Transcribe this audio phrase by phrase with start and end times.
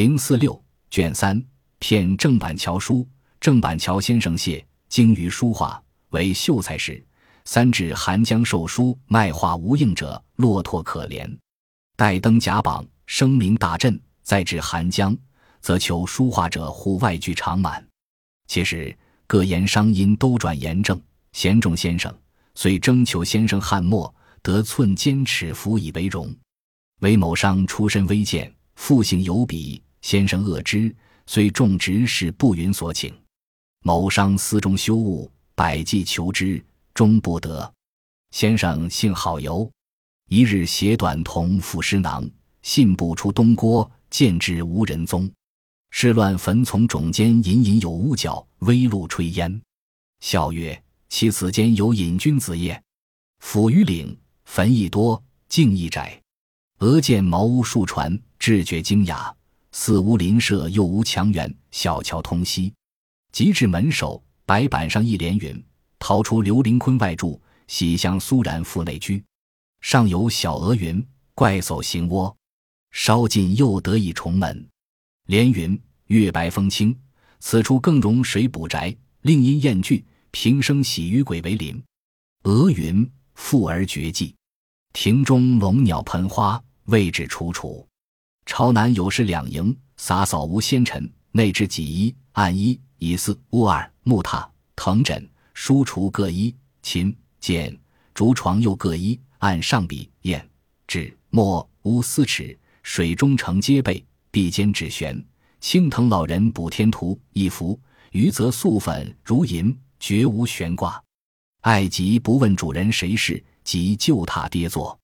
[0.00, 0.58] 零四六
[0.90, 1.44] 卷三
[1.78, 3.06] 片郑板桥书，
[3.38, 7.04] 郑板桥先生谢精于书画，为秀才时，
[7.44, 11.30] 三至寒江授书，卖画无应者，落拓可怜。
[11.98, 15.14] 待登甲榜，声名大振，再至寒江，
[15.60, 17.86] 则求书画者户外聚长满。
[18.46, 18.96] 其实
[19.26, 20.98] 各言商因都转严正，
[21.32, 22.10] 贤仲先生
[22.54, 26.34] 遂征求先生翰墨，得寸坚尺辅以为荣。
[27.00, 29.82] 韦某商出身微贱，父姓有笔。
[30.02, 30.94] 先生恶之，
[31.26, 33.14] 虽种植是不允所请。
[33.82, 36.62] 某商思中修物，百计求之，
[36.94, 37.72] 终不得。
[38.30, 39.70] 先生性好游，
[40.28, 42.28] 一日携短童赴诗囊，
[42.62, 45.30] 信步出东郭，见之无人踪。
[45.90, 49.60] 事乱坟丛冢间，隐隐有屋角，微露炊烟。
[50.20, 52.80] 笑曰：“其此间有隐君子也。”
[53.40, 56.22] 府于岭，坟亦多，径亦窄。
[56.78, 59.34] 俄见茅屋数船，至觉惊讶。
[59.72, 62.72] 四无邻舍，又无墙垣，小桥通西。
[63.32, 65.64] 即至门首，白板上一联云
[66.00, 69.22] ：“逃出刘林坤外住，喜相苏然腹内居。”
[69.80, 71.04] 上有小额云
[71.34, 72.36] ：“怪叟行窝。”
[72.90, 74.68] 稍近又得一重门，
[75.26, 76.98] 连云：“月白风清，
[77.38, 81.80] 此处更容水补宅。”另因燕句：“平生喜与鬼为邻。”
[82.44, 84.34] 鹅云：“富而绝迹，
[84.92, 87.86] 庭中龙鸟盆花，位置楚楚。”
[88.50, 91.08] 朝南有事两营，洒扫无纤尘。
[91.30, 97.78] 内置几衣、案衣、椅四、屋二、木榻、藤枕、书橱各一，琴、简、
[98.12, 99.16] 竹床又各一。
[99.38, 100.44] 案上笔、砚、
[100.88, 104.04] 纸、墨、屋四尺，水中承皆备。
[104.32, 105.24] 壁间纸悬
[105.60, 107.78] 青藤老人补天图一幅，
[108.10, 111.00] 余则素粉如银，绝无悬挂。
[111.60, 114.98] 爱即不问主人谁是，即就榻跌坐。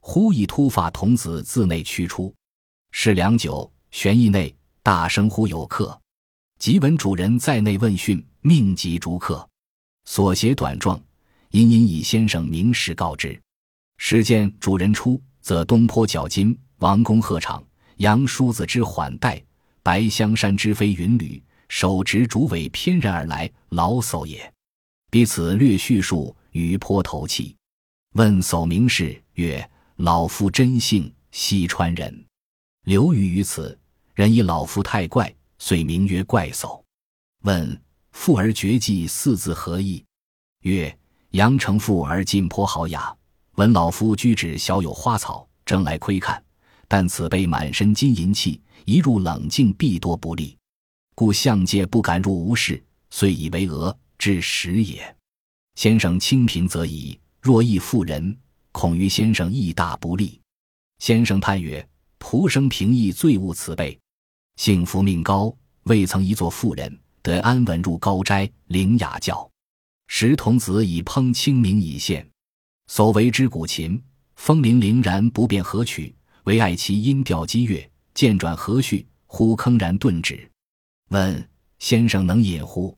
[0.00, 2.30] 忽一秃发童子自内驱出。
[2.94, 5.98] 是良久，玄义内大声呼有客，
[6.58, 9.48] 即闻主人在内问讯，命即逐客。
[10.04, 11.02] 所写短状，
[11.50, 13.40] 隐隐以先生明示告知。
[13.96, 17.64] 时见主人出，则东坡脚金，王公鹤氅，
[17.96, 19.42] 杨叔子之缓带，
[19.82, 24.52] 白香山之飞云旅，手执竹苇翩然而来，老叟也。
[25.10, 27.56] 彼此略叙述，余颇投气。
[28.12, 32.24] 问叟名氏，曰：“老夫真姓，西川人。”
[32.84, 33.78] 刘于于此，
[34.12, 36.82] 人以老夫太怪，遂名曰怪叟。
[37.44, 40.04] 问富而绝迹四字何意？
[40.62, 40.98] 曰：
[41.30, 43.16] 阳城富而近颇豪雅。
[43.54, 46.42] 闻老夫居止小有花草，争来窥看。
[46.88, 50.58] 但此辈满身金银器，一入冷静必多不利，
[51.14, 55.16] 故相界不敢入无事，遂以为讹，至实也。
[55.76, 58.36] 先生清贫则已，若亦富人，
[58.72, 60.40] 恐于先生亦大不利。
[60.98, 61.88] 先生叹曰。
[62.22, 63.98] 仆生平易，罪恶此辈，
[64.54, 69.50] 幸福命高，未曾一作妇人，得安稳入高斋，领雅教。
[70.06, 72.26] 时童子以烹清明以献，
[72.86, 74.00] 所为之古琴，
[74.36, 80.48] 风铃铃然不辨何曲，唯爱其音调激越，渐转和煦，忽铿然顿止。
[81.08, 81.48] 问
[81.80, 82.96] 先生能饮乎？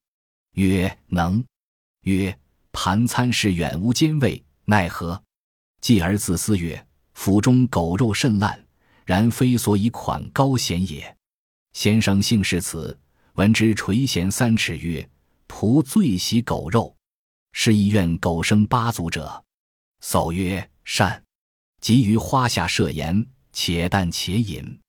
[0.53, 1.43] 曰能。
[2.03, 2.39] 曰
[2.73, 5.21] 盘餐是远无兼味，奈何？
[5.81, 8.64] 继而自思曰：府中狗肉甚烂。
[9.05, 11.17] 然非所以款高贤也。
[11.73, 12.99] 先生姓氏此，
[13.35, 15.09] 闻之垂涎三尺，曰
[15.49, 16.95] ：“仆最喜狗肉，
[17.53, 19.45] 是亦愿狗生八足者。”
[20.01, 21.23] 叟曰：“善。”
[21.81, 24.81] 即于花下设筵，且啖且饮。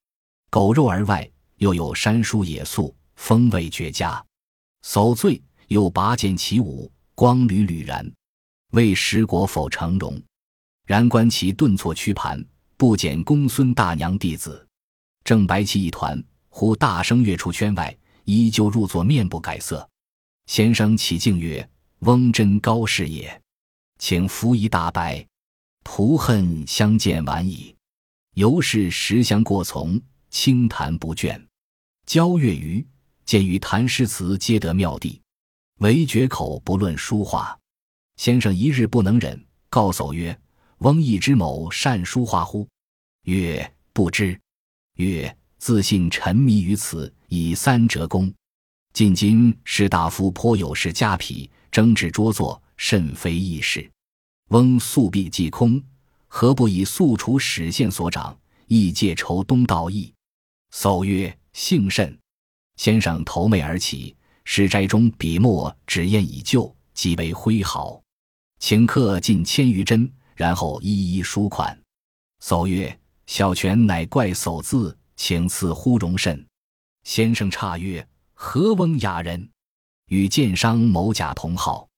[0.48, 4.24] 狗肉而外，又有山蔬野素，风味绝佳。
[4.82, 8.10] 叟醉，又拔剑起舞，光缕缕然，
[8.72, 10.18] 为十国否成容。
[10.86, 12.42] 然观其顿挫屈盘。
[12.78, 14.66] 不减公孙大娘弟子，
[15.24, 19.88] 正白气一团，忽大声跃出圈外，依旧入座，面不改色。
[20.44, 21.66] 先生起敬曰
[22.00, 23.42] ：“翁真高士也，
[23.98, 25.26] 请扶一大拜。
[25.84, 27.74] 徒恨相见晚矣。”
[28.36, 29.98] 由是十相过从，
[30.28, 31.42] 轻谈不倦。
[32.04, 32.86] 交月余，
[33.24, 35.22] 见于谈诗词皆得妙地，
[35.78, 37.58] 唯绝口不论书画。
[38.18, 40.38] 先生一日不能忍，告叟曰。
[40.78, 42.68] 翁亦之某善书画乎？
[43.22, 44.38] 曰：不知。
[44.96, 48.32] 曰：自信沉迷于此，以三折功。
[48.92, 53.90] 近今士大夫颇有事家癖，争执拙作，甚非易事。
[54.48, 55.82] 翁素壁既空，
[56.26, 60.12] 何不以素除史线所长，亦借筹东道义？
[60.70, 62.18] 叟曰：幸甚。
[62.76, 64.14] 先生头眉而起，
[64.44, 68.02] 史斋中笔墨纸砚已旧，极为挥毫，
[68.58, 70.12] 请客近千余针。
[70.36, 71.76] 然后一一书款。
[72.40, 72.96] 叟曰
[73.26, 76.46] ：“小泉乃怪叟字，请赐乎容甚。”
[77.02, 79.50] 先生诧曰：“何翁雅人？”
[80.08, 81.88] 与剑商某甲同号。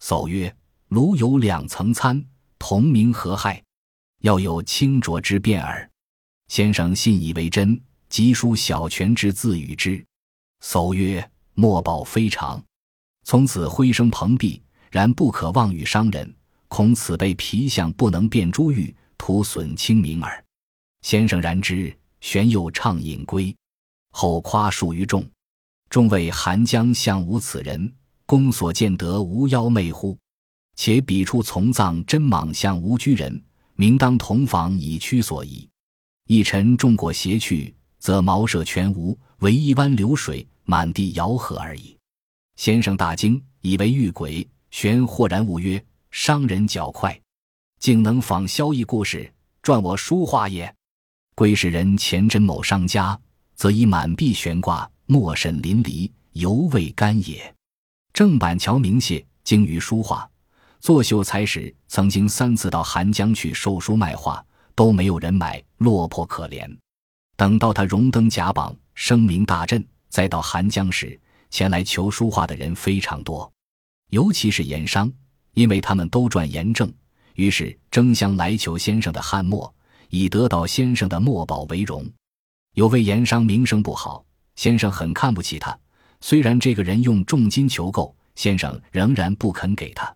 [0.00, 0.52] 叟曰
[0.88, 2.24] ：“鲁有两层参，
[2.58, 3.62] 同名何害？
[4.22, 5.88] 要有清浊之辩耳。”
[6.48, 10.04] 先生信以为真，即书小泉之字与之。
[10.60, 12.62] 叟曰：“莫报非常。”
[13.24, 14.60] 从此挥声蓬荜，
[14.90, 16.34] 然不可妄语伤人，
[16.74, 20.42] 恐此辈皮相不能辨珠玉，徒损清明耳。
[21.02, 23.54] 先生然之，玄又畅饮归，
[24.10, 25.22] 后夸数于众。
[25.90, 27.92] 众谓韩江相无此人，
[28.24, 30.16] 公所见得无妖媚乎？
[30.74, 33.38] 且彼处从葬真莽相无居人，
[33.74, 35.68] 明当同房以驱所宜。
[36.26, 41.94] 一尘众过携去，则茅舍全无，唯一湾流水，满地摇河而已。
[42.56, 44.48] 先生大惊，以为遇鬼。
[44.70, 47.18] 玄豁然悟曰：“商人狡快，
[47.80, 49.32] 竟能仿萧逸故事，
[49.62, 50.72] 传我书画也。
[51.34, 53.18] 归世人前真某商家，
[53.54, 57.52] 则以满壁悬挂，墨沈淋漓，犹未干也。
[58.12, 60.28] 郑板桥名谢，精于书画，
[60.80, 64.44] 作秀才时，曾经三次到韩江去售书卖画，
[64.74, 66.70] 都没有人买，落魄可怜。
[67.36, 71.18] 等到他荣登甲榜，声名大振，再到韩江时。”
[71.48, 73.50] 前来求书画的人非常多，
[74.08, 75.12] 尤其是盐商，
[75.54, 76.92] 因为他们都赚盐政，
[77.34, 79.72] 于是争相来求先生的翰墨，
[80.10, 82.08] 以得到先生的墨宝为荣。
[82.74, 84.24] 有位盐商名声不好，
[84.56, 85.78] 先生很看不起他。
[86.20, 90.14] 虽然这个人用重金求购，先生仍然不肯给他。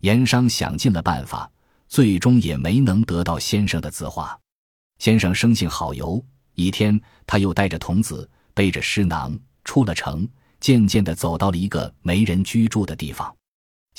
[0.00, 1.50] 盐商想尽了办法，
[1.88, 4.38] 最终也没能得到先生的字画。
[4.98, 6.24] 先生生性好游，
[6.54, 10.28] 一天他又带着童子，背着诗囊出了城。
[10.60, 13.34] 渐渐地走到了一个没人居住的地方，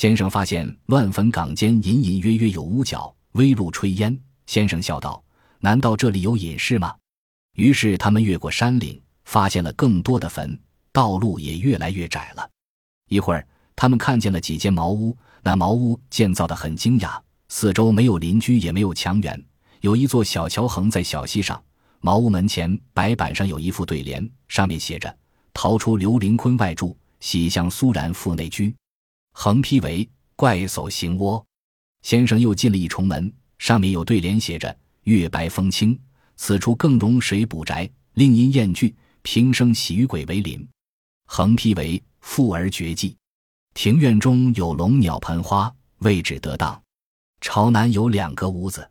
[0.01, 4.19] 先生发现乱坟岗间隐隐约约有屋角，微露炊烟。
[4.47, 5.23] 先生笑道
[5.61, 6.95] ：“难道这里有隐士吗？”
[7.53, 10.59] 于是他们越过山岭，发现了更多的坟，
[10.91, 12.49] 道路也越来越窄了。
[13.09, 19.39] 一会儿，他们看见了几间茅屋，那茅屋建造的很精雅，四周没有邻居，也没有墙垣，
[19.81, 21.63] 有一座小桥横在小溪上。
[21.99, 25.15] 茅屋门前白板上有一副对联，上面写着。
[25.53, 28.75] 逃出刘灵坤外住，喜向苏然腹内居。
[29.33, 31.43] 横批为“怪叟行窝”。
[32.03, 35.99] 先生又进了一重门，上面有对联写着：“月白风清，
[36.35, 37.89] 此处更容水补宅。
[38.13, 40.67] 另因厌惧，平生喜与鬼为邻。”
[41.27, 43.15] 横批为“富而绝迹”。
[43.73, 46.81] 庭院中有龙鸟盆花，位置得当。
[47.39, 48.89] 朝南有两个屋子，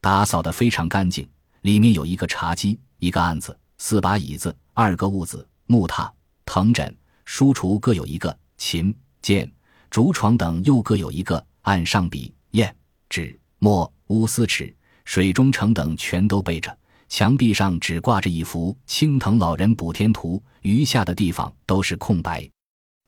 [0.00, 1.28] 打扫得非常干净。
[1.62, 5.46] 里面有一个茶几，一个案子，四把椅子，二个屋子。
[5.66, 6.10] 木榻、
[6.46, 6.96] 藤枕、
[7.26, 9.50] 书橱各有一个，琴、剑、
[9.90, 11.44] 竹床等又各有一个。
[11.62, 12.74] 案上笔、砚、
[13.10, 14.74] 纸、墨、乌丝尺、
[15.04, 16.74] 水中程等全都备着。
[17.10, 22.48] 墙壁上只挂着一幅青藤老人补天图，余下的地方都是空白。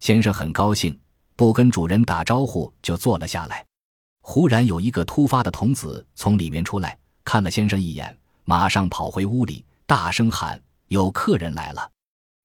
[0.00, 0.98] 先生很高兴，
[1.36, 3.64] 不跟主人打招呼就坐了下来。
[4.20, 11.90] 忽然有一个突发的童子从里面出来，看了先生一眼，马上跑回屋里，大声喊：“有客人来了！”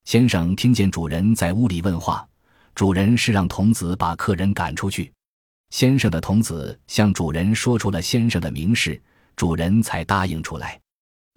[0.05, 2.25] 先生听见主人在屋里问话，
[2.75, 5.11] 主人是让童子把客人赶出去。
[5.69, 9.01] 先生的童子向主人说出了先生的名事，
[9.37, 10.79] 主人才答应出来。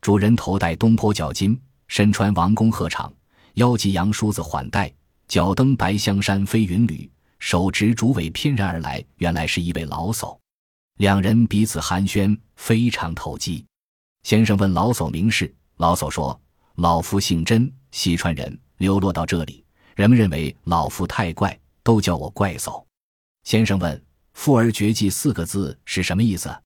[0.01, 1.57] 主人头戴东坡角巾，
[1.87, 3.11] 身穿王公鹤氅，
[3.55, 4.93] 腰系杨梳子缓带，
[5.29, 9.03] 脚蹬白香山飞云履，手执竹尾翩然而来。
[9.19, 10.37] 原来是一位老叟，
[10.97, 13.65] 两人彼此寒暄，非常投机。
[14.25, 16.39] 先生问老叟名士，老叟说
[16.75, 19.65] ：“老夫姓甄。”西川人流落到这里，
[19.99, 22.85] 人们认为老夫太怪，都叫我怪叟。
[23.43, 24.01] 先生问
[24.33, 26.57] ：“富而绝迹”四个字是什么意思？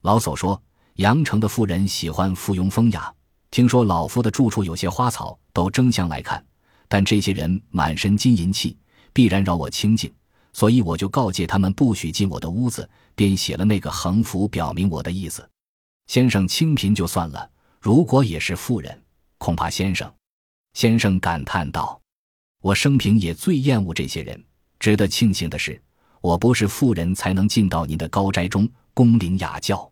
[0.00, 0.58] 老叟说
[0.96, 3.14] ：“阳城的富人喜欢附庸风雅，
[3.50, 6.42] 听说老夫的住处有些花草，都争相来看。
[6.88, 8.78] 但这些人满身金银器，
[9.12, 10.10] 必然扰我清静，
[10.54, 15.46] 所以我就告诫他们不许进我的屋子，便写了那个横幅，表明我的意思。
[16.06, 19.02] 先生清贫就算了，如果也是富人，
[19.36, 20.10] 恐怕先生……”
[20.72, 21.99] 先生感叹道
[22.60, 24.42] ：“我生平也最厌恶这些人。
[24.78, 25.80] 值得庆幸的是，
[26.20, 29.90] 我不是富人，才能进到您的高斋中恭领雅教。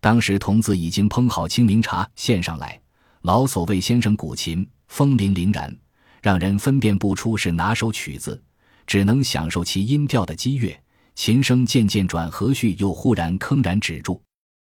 [0.00, 2.80] 当时童子已经烹好清明茶献上来，
[3.22, 5.74] 老叟为先生鼓琴，风铃铃然，
[6.20, 8.42] 让人分辨不出是哪首曲子，
[8.86, 10.78] 只能享受其音调的激越。
[11.14, 14.20] 琴声渐渐转和煦，又忽然铿然止住。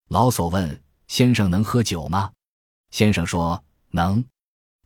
[0.09, 2.31] 老叟问：‘先生能喝酒吗？’
[2.91, 4.25] 先生说：‘能。’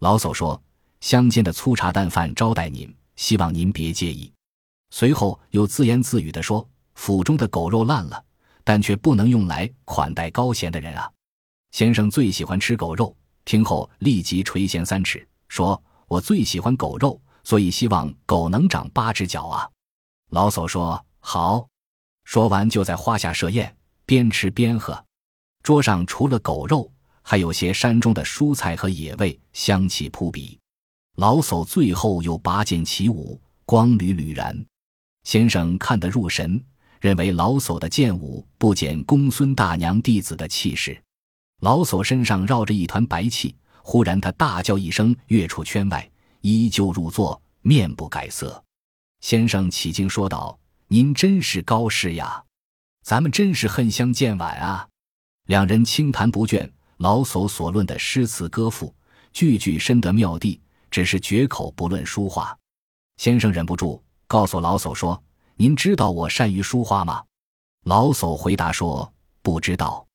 [0.00, 0.60] 老叟说
[1.04, 4.32] ：“乡间的粗茶淡饭招待您，希望您别介意。”
[4.88, 8.24] 随后又自言自语地说：“府中的狗肉烂了，
[8.64, 11.12] 但却不能用来款待高贤的人啊！
[11.72, 19.68] 先生最喜欢吃狗肉，听后立即垂涎三尺，说：“我最喜欢狗肉，所以希望狗能长八只脚啊！”
[20.32, 21.68] 老叟说：“好。”
[22.24, 25.04] 说完就在花下设宴，边吃边喝。
[25.62, 30.58] 桌上除了狗肉，还有些山中的蔬菜和野味，香气扑鼻。
[31.16, 34.64] 老叟最后又拔剑起舞，光缕缕然。
[35.22, 36.62] 先生看得入神，
[37.00, 41.00] 认为老叟的剑舞不减公孙大娘弟子的气势。
[41.60, 48.62] 老叟身上绕着一团白气，忽然他大叫一声，跃出圈外，依旧入座，面不改色。
[49.20, 52.42] 先生起敬说道：“您真是高士呀，
[53.04, 54.88] 咱们真是恨相见晚啊！”
[55.46, 58.92] 两人轻谈不倦，老叟所论的诗词歌赋，
[59.32, 60.58] 句句深得妙谛，
[60.94, 62.56] 只是绝口不论书画。
[63.16, 65.20] 先生忍不住告诉老叟说
[65.58, 67.20] ：“您知道我善于书画吗？”
[67.82, 70.06] 老叟回答说：“不知道。”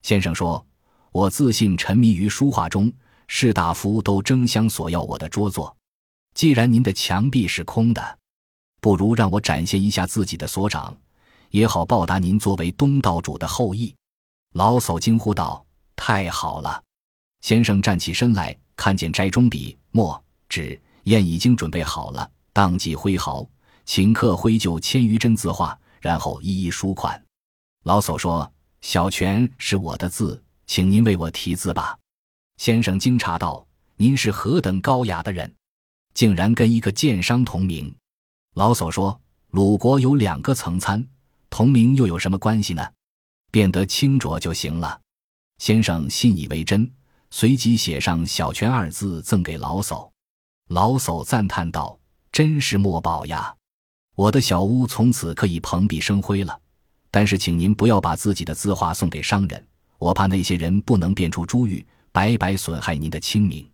[0.00, 0.66] 先生说
[1.12, 2.90] ：“我自信沉迷于书画中，
[3.28, 5.76] 士大夫都争相索要我的拙作。
[6.32, 8.18] 既然您的墙壁是空的，
[8.80, 10.96] 不如让我展现一下自己的所长，
[11.50, 13.94] 也好报答您作为东道主的厚意。”
[14.56, 15.62] 老叟惊呼道
[15.94, 16.82] ：“太好了！”
[17.44, 23.46] 先生站起身来，看见斋中笔墨纸砚已经准备好了，当即挥毫，
[23.84, 27.22] 请客挥就千余帧字画，然后一一书款。
[27.84, 31.96] 老叟说：“小泉是我的字，请您为我题字吧。”
[32.58, 35.52] 先生惊诧道：“您是何等高雅的人，
[36.14, 37.94] 竟然跟一个剑商同名？”
[38.54, 39.20] 老叟说
[39.50, 41.06] ：“鲁国有两个曾参，
[41.50, 42.86] 同名又有什么关系呢？”
[43.50, 44.98] 变得清浊就行了。
[45.58, 46.90] 先生信以为真，
[47.34, 50.06] 随即写上“小泉”二字赠给老叟。
[50.68, 51.98] 老叟赞叹道
[52.30, 53.52] ：“真是墨宝呀！
[54.14, 56.56] 我的小屋从此可以蓬荜生辉了。
[57.10, 63.66] 但是，请您不要把自己的字画送给商人，我怕那些人不能辨出珠玉，白白损害您的清明。”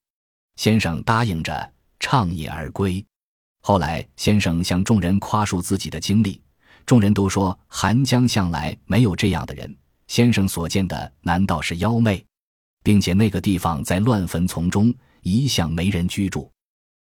[0.55, 3.05] 先生答应着，畅饮而归。
[3.63, 6.41] 后来，先生向众人夸述自己的经历。
[6.87, 12.25] 众人都说韩江向来没有这样的人，先生所见的难道是妖媚？
[12.89, 16.51] 并且那个地方在乱坟丛中，一向没人居住。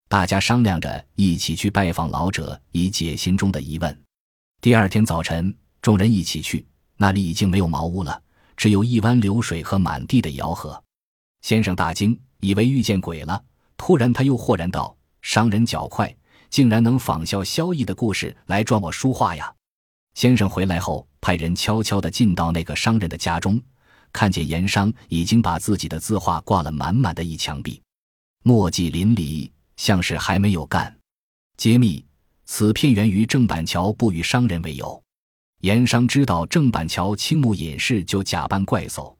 [0.07, 4.03] 大家商量着一起去拜访老者，以解心中的疑问。
[4.61, 6.67] 第二天早晨，众人一起去，
[6.99, 8.23] 那里已经没有茅屋了，
[8.55, 10.79] 只有一湾流水和满地的瑶河。
[11.41, 13.43] 先生大惊，以为遇见鬼了。
[13.79, 16.15] 突然，他又豁然道：“商人脚快，
[16.51, 19.51] 竟然能仿效萧逸的故事来赚我书画呀！”
[20.13, 23.59] 先生回来后，派人悄悄地进到那个商人的家中，
[24.13, 27.81] 看见盐商已经把自己的字画挂了满满的一墙壁，
[28.43, 30.95] 墨迹淋漓，像是还没有干。
[31.57, 32.05] 揭秘：
[32.47, 35.03] 此片源于郑板桥不与商人为友。
[35.63, 39.13] 盐商知道郑板桥倾慕隐士，就假扮怪叟，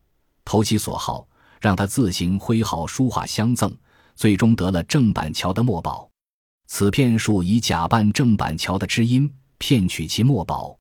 [0.45, 1.27] 投其所好，
[1.61, 3.77] 让他自行挥毫书画相赠，
[4.15, 6.09] 最终得了郑板桥的墨宝。
[6.69, 9.29] 此片术以假扮郑板桥的知音，
[9.59, 10.78] 骗取其墨宝。